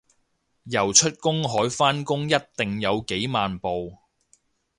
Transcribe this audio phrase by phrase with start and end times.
[0.63, 3.99] 游出公海返工一定有幾萬步